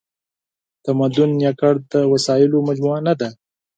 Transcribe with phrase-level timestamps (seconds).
[0.85, 3.29] تمدن یواځې د وسایلو مجموعه نهده.